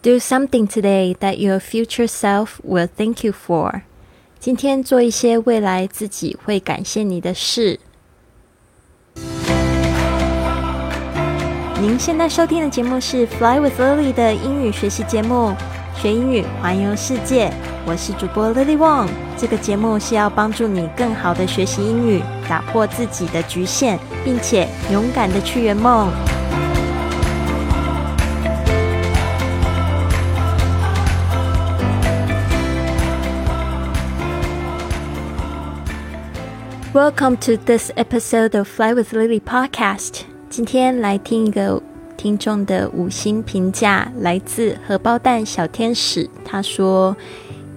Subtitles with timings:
[0.00, 3.82] Do something today that your future self will thank you for。
[4.38, 7.80] 今天做一些未来自己会感谢你的事。
[11.80, 15.52] 您现在收听的节目是《Fly with Lily》的英语学习节目，
[16.00, 17.52] 学英语环游世界。
[17.84, 19.08] 我是主播 Lily Wong。
[19.36, 26.08] 这个节目是要帮助你更好的学习英语，打破自己的局限，并且勇敢的去圆梦。
[36.98, 40.22] Welcome to this episode of Fly with Lily podcast。
[40.50, 41.80] 今天来听一个
[42.16, 46.28] 听众的五星评价，来自荷包蛋小天使。
[46.44, 47.16] 他说：“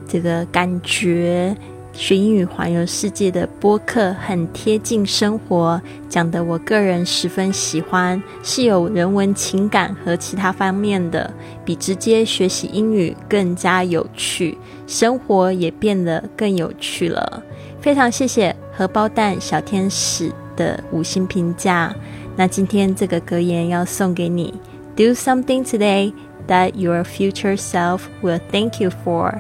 [0.10, 1.56] 这个感觉
[1.94, 5.80] 学英语环游世界的播客很贴近生活，
[6.10, 11.32] 讲的我个人十分喜欢，是有人文情感和其他方面的，
[11.64, 17.44] 比直接学习英语更加有趣，生活也变得更有趣了。
[17.82, 21.94] 非常谢谢。”荷包蛋小天使的五星评价。
[22.38, 24.54] 那今天这个格言要送给你
[24.96, 26.14] ：Do something today
[26.48, 29.34] that your future self will thank you for.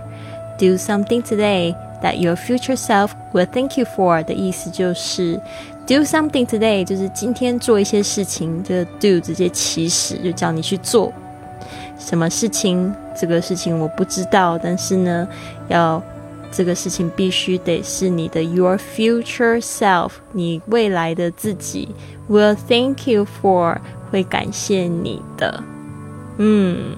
[0.60, 5.40] Do something today that your future self will thank you for 的意思就是
[5.88, 11.12] ，do something today 就是今天做一些事情，这个 do 直接起始就叫你去做
[11.98, 12.94] 什么事情。
[13.16, 15.28] 这个事情我不知道，但是呢，
[15.70, 16.04] 要。
[16.52, 21.88] 这个事情必须得是你的 your future self，你未来的自己
[22.30, 23.78] will thank you for，
[24.12, 25.64] 会感谢你的，
[26.38, 26.96] 嗯。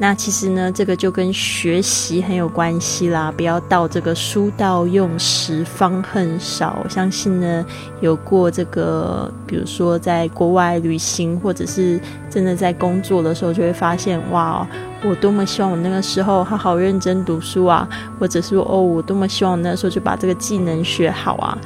[0.00, 3.32] 那其实呢，这个就跟学习很有关系啦。
[3.36, 6.78] 不要到这个书到用时方恨少。
[6.84, 7.66] 我相信呢，
[8.00, 14.64] 有过这个，比如说在国外旅行，或者是真的在工作的时候，就会发现，哇，
[15.04, 17.88] 我多么希望我那个时候好好认真读书啊，
[18.20, 21.58] 或者是哦，我多么希望那时候就把这个技能学好啊。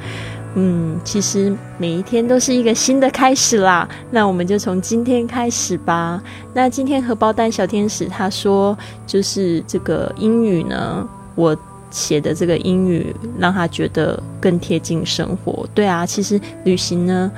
[0.55, 3.87] 嗯，其实每一天都是一个新的开始啦。
[4.11, 6.21] 那我们就从今天开始吧。
[6.53, 8.77] 那今天荷包蛋小天使他说，
[9.07, 11.57] 就是这个英语呢，我
[11.89, 15.67] 写的这个英语让他觉得更贴近生活。
[15.73, 17.31] 对啊，其实旅行呢。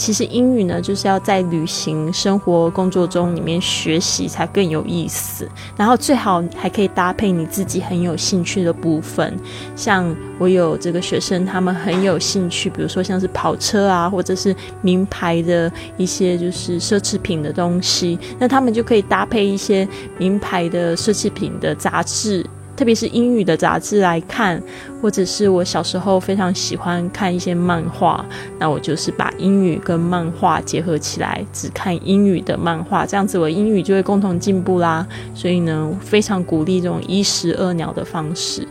[0.00, 5.46] 其实英语呢，就是要在旅行、生活、工作中里面学习才更有意思。
[5.76, 9.36] 然后最好还可以搭配你自己很有兴趣的部分。
[9.76, 19.86] 像我有这个学生，他们很有兴趣，比如说像是跑车啊，或者是名牌的一些就是奢侈品的东西，那他们就可以搭配一些
[20.16, 22.42] 名牌的奢侈品的杂志。
[22.80, 24.58] 特别是英语的杂志来看，
[25.02, 28.24] 或者是我小时候非常喜欢看一些漫画，
[28.58, 35.06] 那我就是把英语跟漫画结合起来，只看英语的漫画，这样子我英语就会共同进步啦。
[35.34, 38.66] 所以呢，非常鼓励这种一石二鸟的方式。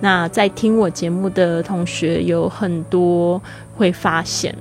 [0.00, 3.40] 那在听我节目的同学有很多
[3.76, 4.52] 会发现。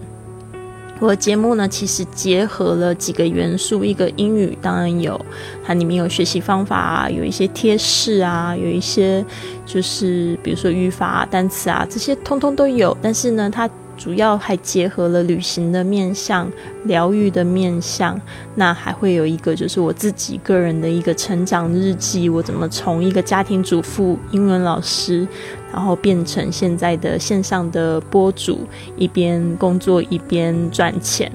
[1.01, 5.19] 我的节目呢，其实结合了几个元素，一个英语当然有，
[5.65, 9.25] 它里面有学习方法啊，有一些贴士啊，有一些
[9.65, 12.95] 就是比如说语法、单词啊，这些通通都有。
[13.01, 13.67] 但是呢，它
[14.01, 16.51] 主要还结合了旅行的面向、
[16.85, 18.19] 疗愈的面向，
[18.55, 25.27] 那还会有一个就是我自己个人的一个成长日记，我怎么从一个家庭主妇、英文老师。
[25.73, 28.67] 然后变成现在的线上的播主，
[28.97, 31.31] 一边工作一边赚钱，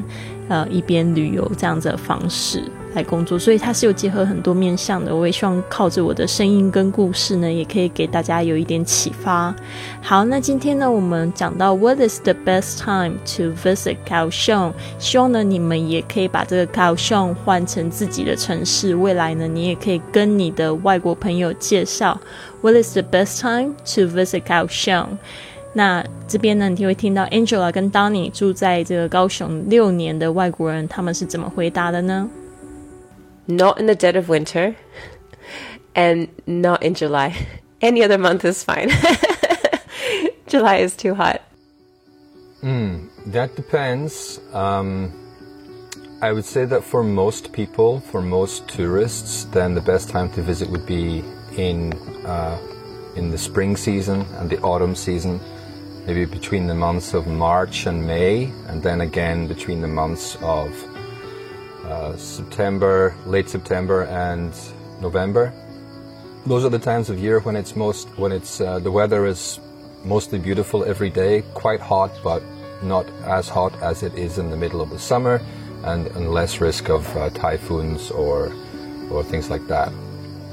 [0.49, 2.63] 呃，一边旅游这样子的方式。
[2.97, 5.15] 来工作，所以它是有结合很多面向的。
[5.15, 9.55] 我也希望靠着我的声音跟故事呢，也可以给大家有一点启发。
[10.01, 14.73] 好，那今天呢，我们讲到 What is the best time to visit Kaohsiung？
[14.99, 18.95] 希望呢，你们也可以把这个 Kaohsiung 换成自己的城市。
[18.95, 22.19] 未来呢，你也可以跟你的外国朋友介绍
[22.63, 25.19] What is the best time to visit Kaohsiung？
[25.75, 32.27] 那这边呢，你就会听到 Angela 跟 Donny 住在这个高雄六年的外国人，他们是怎么回答的呢
[33.47, 34.77] ？not in the dead of winter,
[35.95, 37.35] and not in July.
[37.81, 38.91] Any other month is fine.
[40.47, 41.43] July is too hot.
[42.63, 44.41] Mm, that depends.
[44.53, 45.13] Um,
[46.23, 50.43] I would say that for most people, for most tourists, then the best time to
[50.43, 51.23] visit would be
[51.57, 51.93] in
[52.25, 52.59] uh,
[53.17, 55.41] in the spring season and the autumn season,
[56.07, 60.71] maybe between the months of March and May, and then again between the months of
[61.86, 64.54] uh, September, late September, and
[65.02, 65.52] November.
[66.46, 69.60] Those are the times of year when it's most when it's uh, the weather is
[70.04, 72.42] mostly beautiful every day, quite hot, but
[72.82, 75.40] not as hot as it is in the middle of the summer,
[75.84, 78.52] and, and less risk of uh, typhoons or
[79.12, 79.92] or things like that.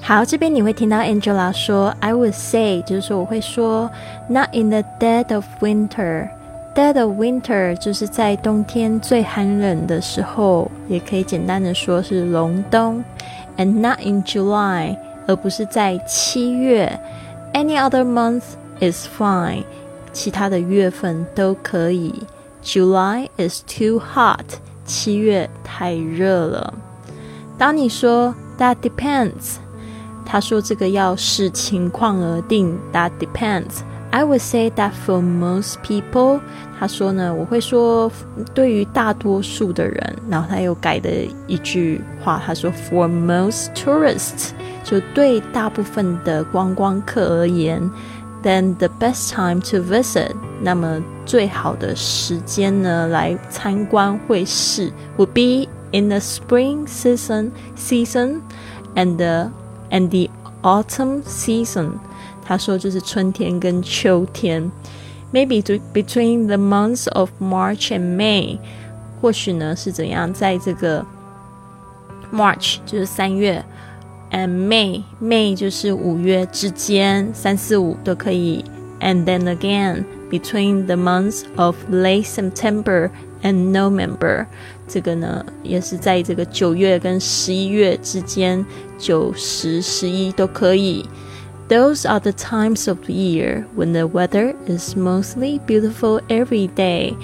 [0.01, 3.91] 好，这边你会听到 Angela 说，I would say，就是说我会说，
[4.29, 6.29] not in the dead of winter。
[6.76, 13.04] Dead of winter 就是在冬天最寒冷的时候，也可以简单的说是隆冬。
[13.58, 14.98] And not in July，
[15.28, 17.00] 而不是在七月。
[17.54, 18.42] Any other month
[18.80, 19.66] is fine，
[20.12, 22.24] 其他的月份都可以。
[22.64, 26.74] July is too hot，七月太热了。
[27.60, 29.58] 当你说 That depends，
[30.26, 32.80] 他说这个要视情况而定。
[32.92, 33.84] That depends。
[34.13, 36.41] I would say that for most people，
[36.79, 38.11] 他说呢，我会说
[38.55, 41.11] 对于大多数的人，然后他又改的
[41.47, 44.51] 一句话，他说 for most tourists，
[44.83, 47.83] 就对大部分的观光客而言，
[48.43, 50.31] then the best time to visit，
[50.63, 58.41] 那么最好的时间呢来参观会是 would be in the spring season season
[58.95, 59.51] and the
[59.91, 60.31] and the
[60.63, 61.91] autumn season。
[62.46, 64.72] 他说就是春天跟秋天
[65.32, 65.64] ，maybe
[65.94, 68.58] between the months of March and May，
[69.22, 71.06] 或许呢是怎样，在这个
[72.32, 73.64] March 就是三月
[74.32, 78.66] ，and May May 就是五月之间，三四五都可以
[79.00, 83.10] ，and then again between the months of late September
[83.42, 84.48] and November，
[84.88, 88.66] 这个呢也是在这个九月跟十一月之间，
[88.98, 91.06] 九十十一都可以。
[91.73, 97.15] Those are the times of the year when the weather is mostly beautiful every day。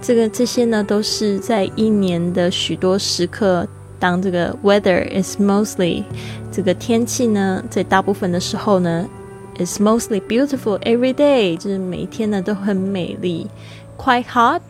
[0.00, 3.68] 这个这些呢，都是在一年的许多时刻，
[4.00, 6.02] 当这个 weather is mostly
[6.50, 9.08] 这个天气呢，在大部分的时候呢，
[9.58, 13.46] is mostly beautiful every day，就是每天呢都很美丽。
[13.96, 14.60] Quite hot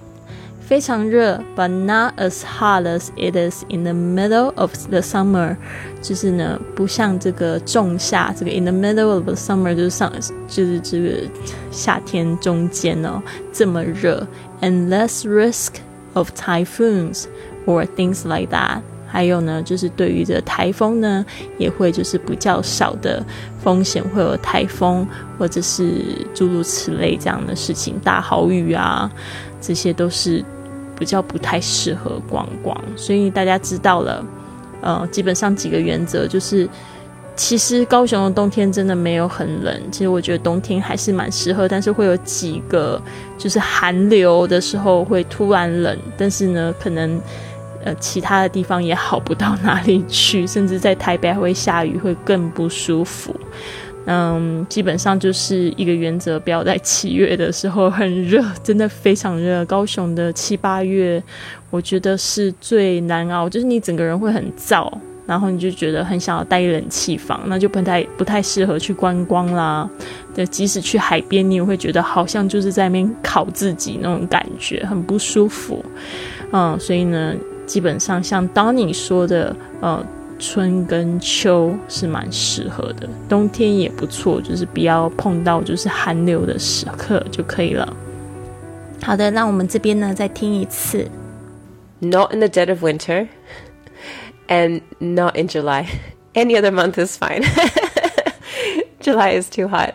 [0.68, 5.56] 非常热，but not as hot as it is in the middle of the summer。
[6.02, 10.12] 就是呢，不像这个仲夏，这个 in the middle of the summer 就是上，
[10.50, 11.22] 就是这个
[11.72, 13.22] 夏天中间哦，
[13.54, 14.28] 这么热。
[14.60, 15.76] And less risk
[16.16, 17.24] of typhoons
[17.66, 18.82] or things like that。
[19.08, 21.26] 还有呢，就是对于这台风呢，
[21.58, 23.26] 也会就是比较少的
[23.64, 25.08] 风险，会有台风
[25.40, 26.04] 或者是
[26.36, 29.10] 诸如此类这样的事情，大豪雨啊，
[29.62, 30.44] 这些都是。
[30.98, 34.26] 比较不太适合观光，所以大家知道了，
[34.82, 36.68] 呃，基本上几个原则就是，
[37.36, 43.02] 其实高雄的冬天真的没有很冷，其实我觉得冬天还是蛮适合，但是会有几个
[43.38, 47.22] 就是寒流的时候会突然冷，但是呢，可能
[47.84, 53.36] 呃其他的地方也好不到哪里去，甚至在台北会下雨，会更不舒服。
[54.10, 59.66] 嗯，基本上就是一个原则，不要在七月的时候很热，真的非常热。
[59.66, 61.22] 高雄的七八月，
[61.70, 64.90] 我觉得是最难熬，就是你整个人会很燥，
[65.26, 69.90] 然后你就觉得很想要待冷气房，那就不太不太适合去观光啦。
[70.34, 75.84] 对，即使去海边，你也会觉得好像就是在那边烤自己那种感觉，很不舒服。
[76.54, 77.34] 嗯，所以呢，
[77.66, 80.02] 基本上像当你说的，呃。
[80.39, 87.97] 春跟秋是蛮适合的，冬天也不错，就是不要碰到就是寒流的时刻就可以了。
[89.03, 91.09] 好的，那我们这边呢再听一次。
[92.01, 93.29] Not in the dead of winter,
[94.49, 95.87] and not in July.
[96.35, 97.45] Any other month is fine.
[99.01, 99.95] July is too hot.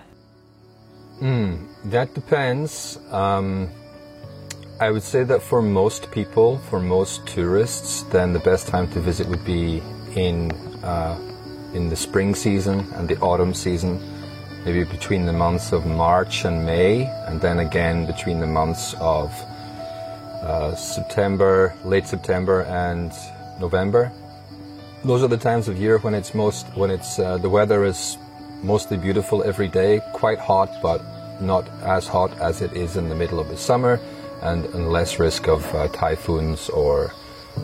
[1.19, 1.55] Hmm,
[1.91, 2.97] that depends.
[3.11, 3.67] Um,
[4.79, 9.01] I would say that for most people, for most tourists, then the best time to
[9.01, 9.81] visit would be
[10.16, 10.50] in
[10.82, 11.18] uh,
[11.74, 14.00] in the spring season and the autumn season,
[14.64, 19.32] maybe between the months of March and May, and then again between the months of
[20.42, 23.12] uh, September, late September, and
[23.60, 24.12] November.
[25.04, 28.18] Those are the times of year when it's most when it's uh, the weather is
[28.62, 31.02] mostly beautiful every day, quite hot, but
[31.40, 33.98] not as hot as it is in the middle of the summer,
[34.42, 37.12] and, and less risk of uh, typhoons or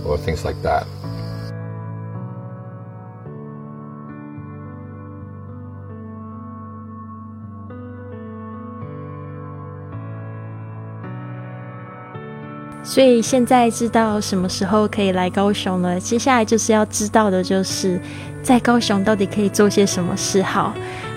[0.04, 0.86] or things like that.
[12.88, 16.00] 所以现在知道什么时候可以来高雄了。
[16.00, 18.00] 接下来就是要知道的，就是
[18.42, 20.73] 在高雄到底可以做些什么事好。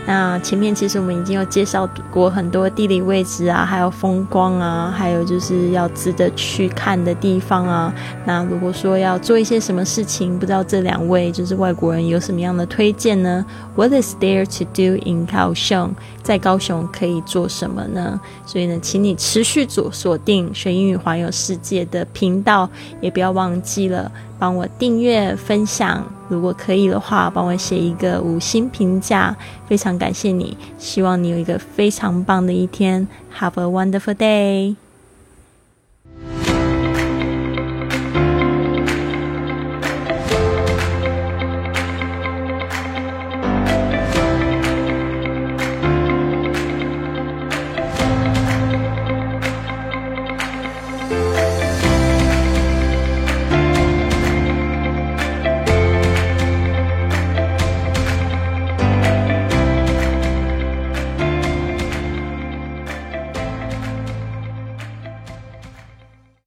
[0.08, 7.94] 那前面其实我们已经有介绍过很多地理位置啊，还有风光啊，还有就是要值得去看的地方啊。
[8.26, 15.92] 那如果说要做一些什么事情，不知道这两位就是外国人有什么样的推荐呢？What is there to do in cao shou？
[16.24, 18.20] 在高雄可以做什么呢？
[18.46, 22.70] 所以呢，请你持续锁锁定学英语环游世界的频道，
[23.02, 24.12] 也不要忘记了。
[24.42, 30.58] 帮我订阅、分享，如果可以的话，帮我写一个五星评价，非常感谢你。
[30.80, 33.08] 希望你有一个非常棒的一天
[33.38, 34.91] ，Have a wonderful day。